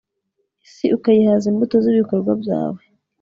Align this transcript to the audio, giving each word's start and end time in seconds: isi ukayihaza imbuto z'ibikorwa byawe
isi 0.67 0.85
ukayihaza 0.97 1.45
imbuto 1.51 1.75
z'ibikorwa 1.83 2.31
byawe 2.41 2.81